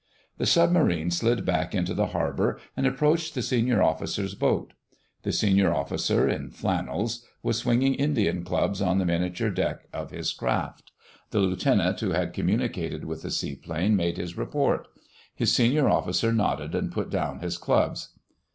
The 0.39 0.47
Submarine 0.47 1.11
slid 1.11 1.45
back 1.45 1.75
into 1.75 1.93
the 1.93 2.07
harbour 2.07 2.59
and 2.75 2.87
approached 2.87 3.35
the 3.35 3.43
Senior 3.43 3.83
Officer's 3.83 4.33
boat. 4.33 4.73
The 5.21 5.31
Senior 5.31 5.71
Officer, 5.71 6.27
in 6.27 6.49
flannels, 6.49 7.23
was 7.43 7.59
swinging 7.59 7.93
Indian 7.93 8.43
clubs 8.43 8.81
on 8.81 8.97
the 8.97 9.05
miniature 9.05 9.51
deck 9.51 9.81
of 9.93 10.09
his 10.09 10.33
craft. 10.33 10.91
The 11.29 11.37
Lieutenant 11.39 11.99
who 11.99 12.13
had 12.13 12.33
communicated 12.33 13.05
with 13.05 13.21
the 13.21 13.29
Seaplane 13.29 13.95
made 13.95 14.17
his 14.17 14.35
report; 14.35 14.87
his 15.35 15.53
Senior 15.53 15.87
Officer 15.87 16.33
nodded 16.33 16.73
and 16.73 16.91
put 16.91 17.11
down 17.11 17.37
his 17.41 17.59
clubs. 17.59 18.09